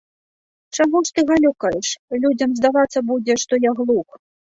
[0.77, 1.87] Чаго ж ты галёкаеш,
[2.23, 4.19] людзям здавацца будзе, што я глух.